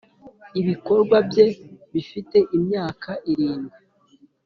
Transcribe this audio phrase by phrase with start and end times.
[0.59, 1.47] ibikorwa bye
[1.93, 3.77] bifite imyaka irindwi.